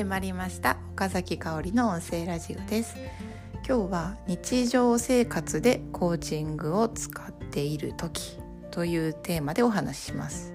[0.00, 0.78] 始まりました。
[0.92, 2.96] 岡崎香織の音声ラジオです。
[3.68, 8.38] 今日は日常生活でコーチングを使っている時
[8.70, 10.54] というテーマでお話しします。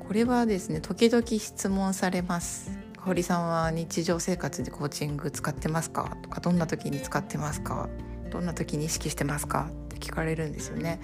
[0.00, 2.70] これはですね時々質問されます。
[2.96, 6.16] 香織さんは日常生活でコーチング使ってますか？
[6.22, 7.90] とかどんな時に使ってますか？
[8.30, 9.68] どんな時に意識してますか？
[9.70, 11.00] って聞かれるんですよね。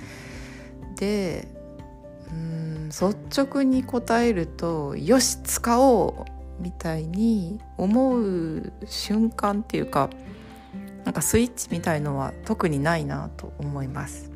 [0.96, 1.46] で
[2.30, 10.10] うん率直に答えるとよし使おうみたいに思う瞬間っていうか
[11.04, 14.30] なんかスイッチみたいのは特にないなと思います。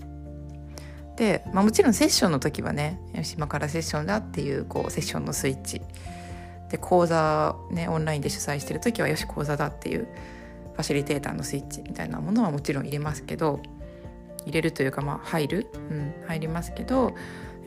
[1.17, 5.83] で、まあ、もちろんセッションの時はねよし今からセッションだっていうこうセッションのスイッチ
[6.71, 10.07] で講座ねオンラインで主催してる時はよし講座だっていう
[10.75, 13.61] ファシリテーターのスイッチみたいなものはもちろん入れますけど
[14.47, 17.15] 入れるというかまあ入る、うん、入りますけど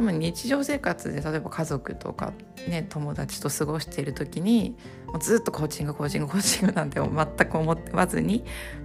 [0.01, 2.33] でも日常生活で例えば家族とか、
[2.67, 8.43] ね、友達と過ごしている時にもうずっとコーチングコーチングコーチングなんて全く思ってまずに、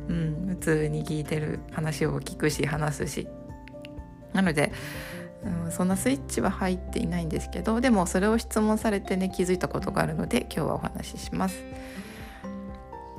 [0.08, 3.28] うん、普通に聞いてる話を聞くし話すし
[4.34, 4.72] なので、
[5.64, 11.64] うん、そんなスイッチは入っていないんですけどでもそれを質問されてね気づいたことがあるので今日はお話しします。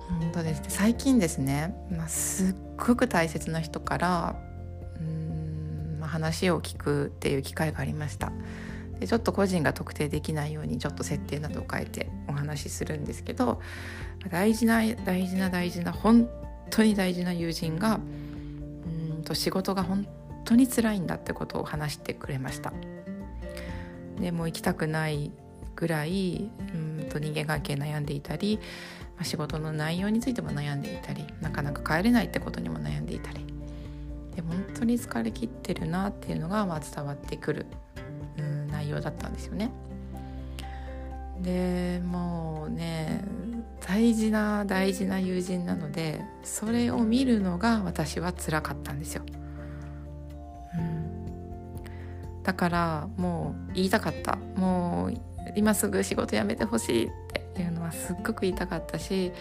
[0.08, 4.47] 本当です最近ですね、まあ、すっごく大切な人から
[6.08, 8.32] 話を聞くっていう機会がありました。
[9.00, 13.62] でちょっと個人が特定できないようにちょっと設定などを変えてお話しするんですけど
[14.32, 16.28] 大事な大事な大事な本
[16.70, 18.00] 当に大事な友人が
[19.16, 20.08] うんと仕事が本
[20.46, 22.74] 当に辛いんだってことを話してくれました。
[24.20, 25.32] でもう行きたくない
[25.76, 28.60] ぐらいうんと人間関係悩んでいたり、
[29.16, 33.57] ま、仕事の内容についても悩んでいたりなかなか帰れないってことにも悩んでいたり。
[34.38, 37.66] で本当に疲れきってるなっていうのがまあ伝わってくる、
[38.38, 39.72] うん、内容だったんですよね。
[41.42, 43.24] でもうね
[43.88, 49.24] 大事な大事な友人なのでそれを見るのが私は辛かったんですよ。
[50.78, 55.14] うん、だからもう言いたかったもう
[55.56, 57.12] 今すぐ仕事辞めてほしいっ
[57.56, 59.32] ていうのはすっごく言いたかったし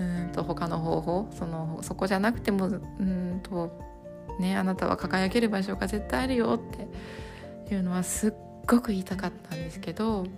[0.00, 3.91] うんと他の方法そのそこじゃなくてもうんと
[4.38, 8.32] ねあなたは輝ける場所が絶対あるよっていうのはすっ
[8.66, 10.28] ごく言いたかったんですけど、うん、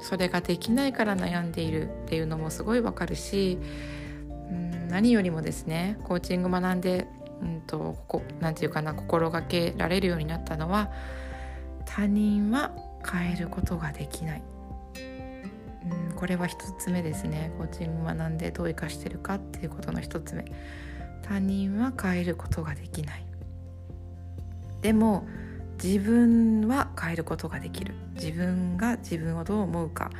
[0.00, 3.58] それができないから悩んでいるっていうのもすごいわかるし、
[4.50, 7.06] うん、何よりもですねコーチング学んで
[7.42, 10.90] うんとこなんていうかな心がけられるようになったのは
[11.86, 12.72] 他人は
[13.04, 14.42] 変えることができない、
[16.10, 17.50] うん、これは一つ目ですね。
[17.58, 20.44] コーチング学んでどう生かしてるかっていうことの一つ目。
[21.22, 23.24] 他人は変えることができない。
[24.82, 25.26] でも
[25.82, 27.94] 自分は変えることができる。
[28.14, 30.10] 自分が自分をどう思うか。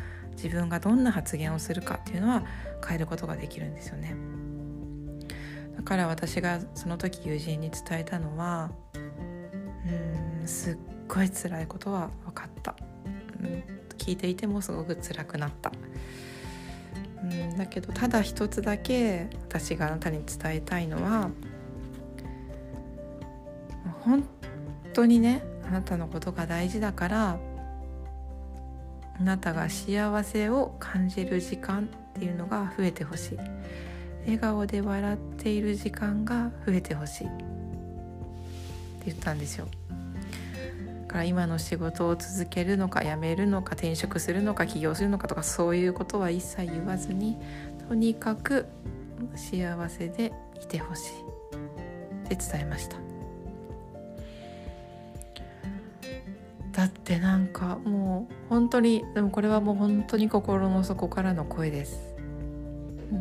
[0.43, 2.44] 自分がどんな発言をするかっていうのは
[2.87, 4.15] 変えることができるんですよね。
[5.77, 8.71] だから私がその時友人に伝えたのは
[10.43, 10.77] うんすっ
[11.09, 12.77] ごい辛いことは分かった、
[13.43, 13.62] うん、
[13.97, 15.72] 聞いていてもすごく辛くなった。
[17.22, 21.31] うんだけどただ一つだけ私があなたに伝えたいのは
[24.00, 24.25] 本
[24.94, 27.38] 当にねあなたのことが大事だから
[29.19, 33.38] あなたが幸せを感じる時間っていうのが増えてほしい。
[34.25, 37.44] 笑顔で笑っている時間が増えてほしいって
[39.06, 39.66] 言ったんですよ。
[41.10, 47.37] から今の仕事を続けるのか辞めるのか転職するのか起業するのかとかそういうことは一切言わずに
[47.88, 48.66] とにかく
[49.34, 50.32] 幸せで
[50.62, 51.12] いてほしい。
[52.26, 52.97] って伝えました。
[56.71, 62.15] だってなんかもう本当にでもこれはもう本当に心の底からの声です。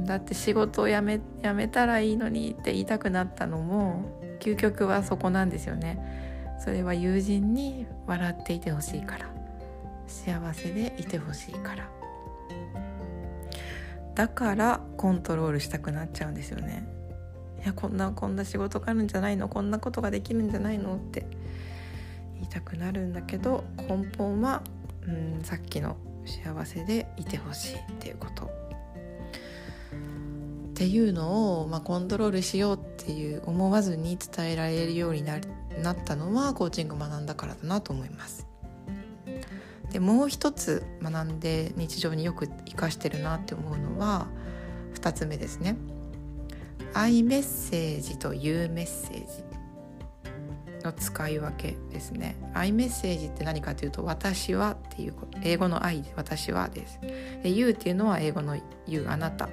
[0.06, 6.29] だって仕事を辞め辞めたらいいのにって言いたくなったのも究極はそこなんですよね。
[6.60, 9.30] それは友人に笑っていてほしいから。
[10.08, 11.90] 幸せでいてほしいから。
[14.16, 16.84] だからコントロールしたくなっちゃうんですよね。
[17.64, 19.48] いやこんなこんな仕事があるんじゃないの？
[19.48, 20.96] こんなことができるんじゃないの？
[20.96, 21.26] って。
[22.36, 24.64] 言いたくなるんだけど根本は
[25.06, 28.50] うんさっきの幸せでいてほしいっていうこと。
[30.80, 35.38] っていうのを、まあ、コントロールしようっていう思わずに伝えられるようにな
[35.84, 38.48] なったのはコーチング学んだからだなと思います。
[39.92, 44.28] でもう一つ学んで日常によく活かしてるなって思うのは
[44.94, 45.76] 2つ目ですね。
[46.94, 49.44] アイメッセージというメッセージ
[50.86, 52.38] の使い分けですね。
[52.54, 57.02] I メッセージって何かというと「私は」っていう英語の「愛」で「私は」です。
[57.44, 58.56] で「You」っていうのは英語の
[58.88, 59.50] 「You」あなた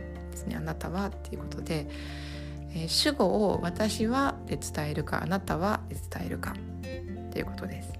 [0.47, 1.87] ね「あなたは」っていうことで、
[2.71, 7.93] えー、主語を「私は」で伝えるか「あなたは」で伝えるかっていうことです。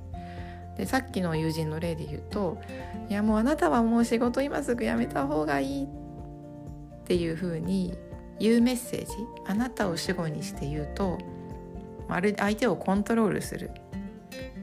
[0.77, 2.59] でさっきの友人の例で言うと
[3.09, 5.89] 「いやもうあなたはもう仕事今すぐ辞めた方がいい」っ
[7.05, 7.97] ていうふうに
[8.39, 9.13] 言うメッセージ
[9.47, 11.19] あなたを主語にして言うと
[12.09, 13.71] まるで相手をコントロールする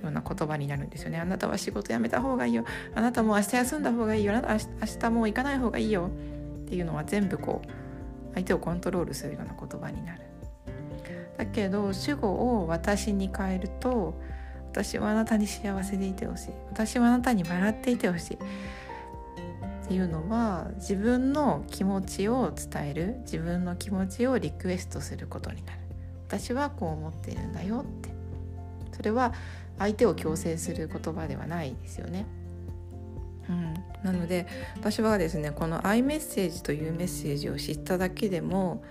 [0.03, 1.19] ような言葉になるんですよね。
[1.19, 2.65] あなたは仕事辞めた方がいいよ。
[2.95, 4.33] あなたも明日休んだ方がいいよ。
[4.33, 4.59] あなた明
[4.99, 6.09] 日もう行かない方がいいよ。
[6.73, 10.23] っていうのは全部こう相手をコントロールするような言葉になる。
[11.37, 14.19] だけど主語を私に変えると
[14.71, 25.79] 私はあなたに幸せでいてほしい私はあなたに笑っていてほしいっていうのは自分の気持ちを伝える自分の気持ちをリクエストすることになる
[26.27, 28.09] 私はこう思っているんだよって
[28.95, 29.33] それは
[29.79, 32.25] 相手を強制する言葉ではないですよね。
[33.49, 33.73] うん、
[34.03, 34.47] なので
[34.77, 38.83] 私はですねこの「iMessage」というメッセージを知っただけでも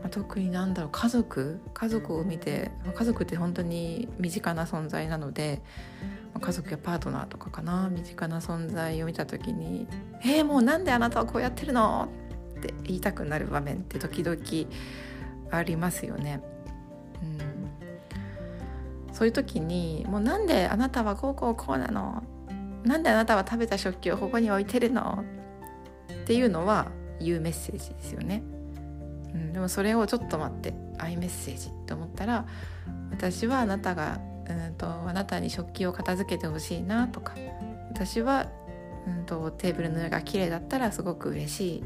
[0.00, 5.60] まあ、特になんだろう家族家族を見て、家族って本当に身近な存在なので、
[6.40, 9.86] 家族やパートナーとかかな身近な存在を見た時に
[10.24, 12.08] 「えー、もうなんであなたはこうやってるの?」
[12.58, 14.38] って言いたくなる場面って時々
[15.50, 16.40] ありますよね。
[19.08, 22.22] うん、そういう時に「もうなんであなたはこうこうこうなの?」
[22.84, 25.24] なんであなたは食べた食器をここに置いてるの？
[26.22, 26.88] っていうのは
[27.20, 28.42] 言うメッセージですよね。
[29.34, 32.46] うん、でもそれをちょっと待って「アイメッセージ」と思ったら
[33.10, 37.34] 私はあなたがうんとあなたに食器を片付けてほしいなとか
[37.90, 38.46] 私は
[39.06, 41.82] うんとテーブルの上が綺麗だったらすごく嬉しい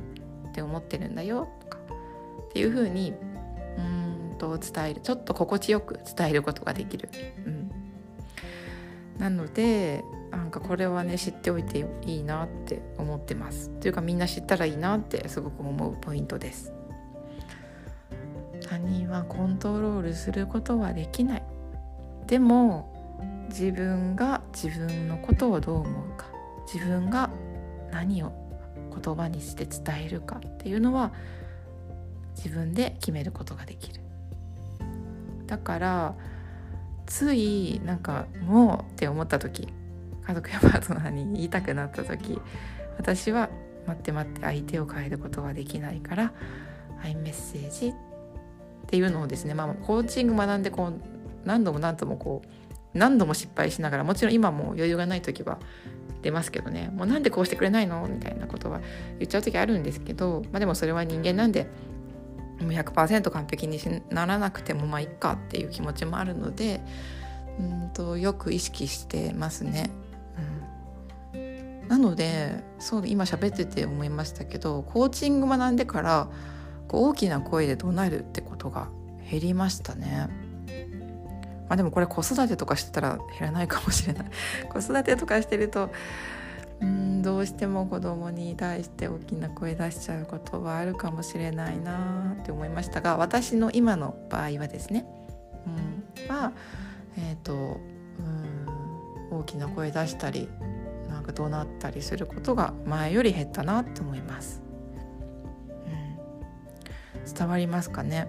[0.48, 1.78] って思ってるんだよとか
[2.48, 3.12] っていうふうに
[3.76, 3.80] う
[4.34, 7.08] んと伝えるちょっと心地よく伝えることができる。
[7.44, 7.70] うん、
[9.18, 10.02] なので
[10.36, 13.70] なんかこれはね知っておいていいなって思ってます。
[13.80, 16.72] というかみんな知ったらいいなってすごく思うポイントです。
[18.68, 21.42] 他人はコントロールすることはできない。
[22.26, 22.92] でも
[23.48, 26.26] 自分が自分のことをどう思うか
[26.72, 27.30] 自分が
[27.92, 28.32] 何を
[28.90, 31.12] 言葉にして伝えるかっていうのは
[32.36, 34.00] 自分で決めることができる。
[35.46, 36.14] だから
[37.06, 39.68] ついなんかもうって思った時
[40.26, 42.40] 家族やパートナーに言いたくなった時
[42.98, 43.50] 私は
[43.86, 46.32] 待って待って相手を変えることはできないから
[47.02, 47.92] 「アイメッセージ」っ
[48.86, 50.94] ていうのをですね、まあ、コーチング学んでこう
[51.44, 52.48] 何度も何度もこう
[52.98, 55.58] 何度も失敗しながらもちろん今も余裕がない時は
[56.22, 58.80] 出ますけどねもうなんでこうしてくれないのみたいなことは
[59.18, 61.68] 言っちゃう時あるんですけど、まあ、でもそれは人間なんで
[62.60, 63.78] もう100%完璧に
[64.10, 66.80] ならなくてもまあいっかっていう気持ちもあるので
[67.58, 69.90] うんとよく意識してますね。
[71.88, 76.28] なのでそう今喋ってて思いましたけどコーチング学んでから
[76.88, 78.88] こう大きな声で怒鳴るってことが
[79.30, 80.28] 減りましたね。
[81.68, 84.26] まあ、でもこれ子育てとかしてたら減らないかもしれない
[84.68, 85.90] 子育てとかしてると
[86.80, 95.06] うんどうしても子供に対して大きな声出しちゃうことはあるかもしれないなって思いましたが私の今の場合はですね、
[95.66, 96.52] うん、は
[97.16, 97.80] えっ、ー、と
[98.18, 100.48] うん大きな声出したり
[101.24, 104.60] なんか怒鳴ったりすることが前より減ったなって思います。
[107.34, 108.28] 伝わりますかね？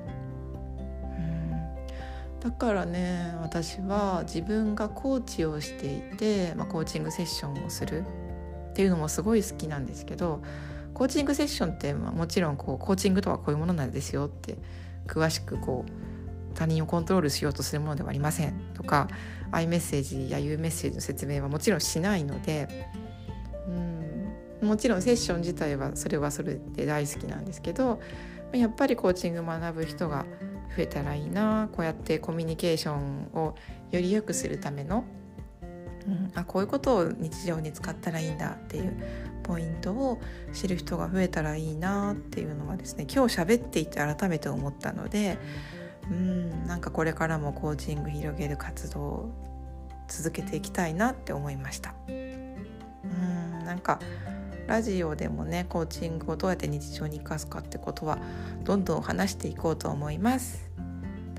[1.19, 2.39] うん。
[2.39, 8.05] だからね私は自分がコーチをしていて、まあ、コーチングセッションをする
[8.69, 10.41] っていうのもすごい好きなんですけど
[10.93, 14.57] コーチングセッションって、まあ、もちろんこうコーチングとはこういうものなんですよって
[15.05, 15.91] 詳しくこう
[16.55, 19.07] 他人をコントロールしようとするものではありませんとか
[19.51, 22.89] アイメッセージや U メッセージの説明はもちろんしないので
[23.67, 28.01] うんもちろんセッション自体はそれはそれで大好きなんですけど
[28.53, 30.25] やっぱりコーチング学ぶ人が
[30.75, 33.55] 増えたらいいなこうやってコミュニケーションを
[33.91, 35.05] より良くするための、
[36.07, 38.93] うん、あこういうことを日常に使ったらいいんだっていう
[39.43, 40.19] ポイントを
[40.53, 45.37] 知る人が増えたらいいなっていうのはですね今日喋っていて改めて思ったので
[46.09, 49.29] うんなんかこれからもコーチング広げる活動を
[50.07, 51.93] 続けていきたいなって思いました。
[52.07, 53.99] うんなんか
[54.67, 58.17] ラジオでもねコーチングをどうやって日常に生かすかってことは
[58.63, 60.69] どんどん話していこうと思います。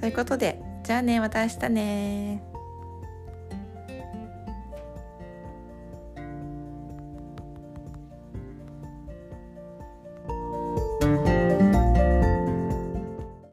[0.01, 2.56] ということでじゃあねまた明日ね